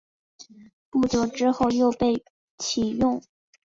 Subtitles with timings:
[0.89, 2.25] 不久之后又被
[2.57, 3.21] 起用。